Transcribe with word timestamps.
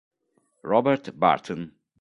Robert 0.63 1.13
Burton 1.19 1.77